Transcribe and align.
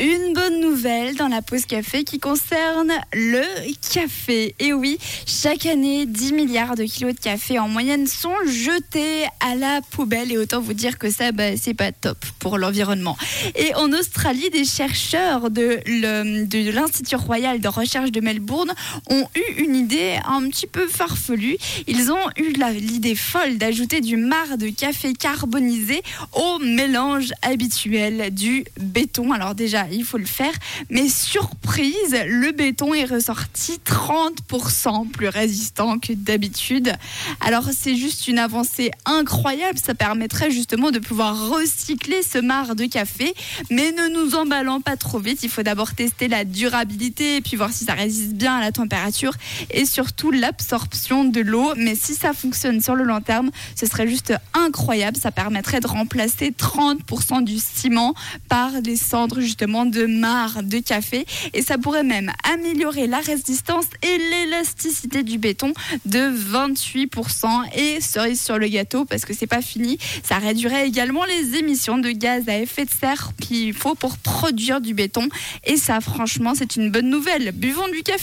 Une 0.00 0.32
bonne 0.32 0.60
nouvelle 0.60 1.14
dans 1.14 1.28
la 1.28 1.42
pause 1.42 1.66
café 1.66 2.04
qui 2.04 2.18
concerne 2.18 2.90
le 3.12 3.42
café. 3.92 4.54
Et 4.58 4.72
oui, 4.72 4.96
chaque 5.26 5.66
année, 5.66 6.06
10 6.06 6.32
milliards 6.32 6.74
de 6.74 6.84
kilos 6.84 7.14
de 7.14 7.20
café 7.20 7.58
en 7.58 7.68
moyenne 7.68 8.06
sont 8.06 8.34
jetés 8.46 9.26
à 9.40 9.54
la 9.56 9.82
poubelle. 9.90 10.32
Et 10.32 10.38
autant 10.38 10.62
vous 10.62 10.72
dire 10.72 10.96
que 10.96 11.10
ça, 11.10 11.32
bah, 11.32 11.54
c'est 11.58 11.74
pas 11.74 11.92
top 11.92 12.16
pour 12.38 12.56
l'environnement. 12.56 13.14
Et 13.56 13.74
en 13.74 13.92
Australie, 13.92 14.48
des 14.48 14.64
chercheurs 14.64 15.50
de 15.50 15.80
l'Institut 16.70 17.16
royal 17.16 17.60
de 17.60 17.68
recherche 17.68 18.10
de 18.10 18.22
Melbourne 18.22 18.72
ont 19.10 19.26
eu 19.34 19.62
une 19.62 19.76
idée 19.76 20.18
un 20.26 20.48
petit 20.48 20.66
peu 20.66 20.88
farfelue. 20.88 21.58
Ils 21.86 22.10
ont 22.10 22.30
eu 22.38 22.54
l'idée 22.80 23.14
folle 23.14 23.58
d'ajouter 23.58 24.00
du 24.00 24.16
marc 24.16 24.56
de 24.56 24.70
café 24.70 25.12
carbonisé 25.12 26.00
au 26.32 26.58
mélange 26.58 27.32
habituel 27.42 28.32
du 28.32 28.64
béton. 28.80 29.32
Alors 29.32 29.54
déjà, 29.54 29.89
il 29.92 30.04
faut 30.04 30.18
le 30.18 30.24
faire. 30.24 30.52
Mais 30.88 31.08
surprise, 31.08 32.16
le 32.26 32.52
béton 32.52 32.94
est 32.94 33.04
ressorti 33.04 33.78
30% 33.84 35.10
plus 35.10 35.28
résistant 35.28 35.98
que 35.98 36.12
d'habitude. 36.12 36.92
Alors 37.40 37.64
c'est 37.76 37.96
juste 37.96 38.28
une 38.28 38.38
avancée 38.38 38.90
incroyable. 39.04 39.78
Ça 39.78 39.94
permettrait 39.94 40.50
justement 40.50 40.90
de 40.90 40.98
pouvoir 40.98 41.48
recycler 41.48 42.22
ce 42.22 42.38
marc 42.38 42.74
de 42.74 42.86
café. 42.86 43.34
Mais 43.70 43.92
ne 43.92 44.08
nous 44.08 44.34
emballons 44.34 44.80
pas 44.80 44.96
trop 44.96 45.18
vite. 45.18 45.42
Il 45.42 45.50
faut 45.50 45.62
d'abord 45.62 45.94
tester 45.94 46.28
la 46.28 46.44
durabilité 46.44 47.36
et 47.36 47.40
puis 47.40 47.56
voir 47.56 47.72
si 47.72 47.84
ça 47.84 47.94
résiste 47.94 48.34
bien 48.34 48.56
à 48.56 48.60
la 48.60 48.72
température 48.72 49.34
et 49.70 49.84
surtout 49.84 50.30
l'absorption 50.30 51.24
de 51.24 51.40
l'eau. 51.40 51.74
Mais 51.76 51.94
si 51.94 52.14
ça 52.14 52.32
fonctionne 52.32 52.80
sur 52.80 52.94
le 52.94 53.04
long 53.04 53.20
terme, 53.20 53.50
ce 53.74 53.86
serait 53.86 54.08
juste 54.08 54.32
incroyable. 54.54 55.16
Ça 55.16 55.30
permettrait 55.30 55.80
de 55.80 55.86
remplacer 55.86 56.50
30% 56.50 57.44
du 57.44 57.58
ciment 57.58 58.14
par 58.48 58.82
des 58.82 58.96
cendres 58.96 59.40
justement 59.40 59.79
de 59.86 60.06
marc 60.06 60.62
de 60.62 60.78
café. 60.78 61.26
Et 61.54 61.62
ça 61.62 61.78
pourrait 61.78 62.04
même 62.04 62.30
améliorer 62.52 63.06
la 63.06 63.18
résistance 63.18 63.86
et 64.02 64.18
l'élasticité 64.18 65.22
du 65.22 65.38
béton 65.38 65.72
de 66.04 66.18
28% 66.18 67.46
et 67.74 68.00
cerise 68.00 68.40
sur 68.40 68.58
le 68.58 68.68
gâteau 68.68 69.04
parce 69.04 69.24
que 69.24 69.34
c'est 69.34 69.46
pas 69.46 69.62
fini, 69.62 69.98
ça 70.22 70.38
réduirait 70.38 70.86
également 70.86 71.24
les 71.24 71.56
émissions 71.58 71.98
de 71.98 72.10
gaz 72.10 72.48
à 72.48 72.58
effet 72.58 72.84
de 72.84 72.90
serre 72.90 73.32
qu'il 73.40 73.72
faut 73.74 73.94
pour 73.94 74.16
produire 74.18 74.80
du 74.80 74.94
béton. 74.94 75.28
Et 75.64 75.76
ça 75.76 76.00
franchement 76.00 76.52
c'est 76.54 76.76
une 76.76 76.90
bonne 76.90 77.08
nouvelle. 77.08 77.52
Buvons 77.52 77.88
du 77.88 78.02
café 78.02 78.20